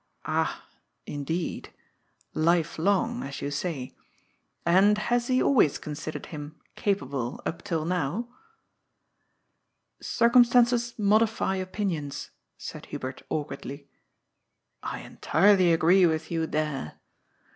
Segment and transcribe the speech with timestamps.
[0.41, 0.65] "Ah!
[1.05, 1.71] Indeed.
[2.33, 3.95] Life long, as you say.
[4.65, 8.27] And has he al ways considered him capable up till now?""
[10.19, 13.89] Circumstances modify opinions," said Hubert awk wardly."
[14.81, 16.99] I entirely agree with you there.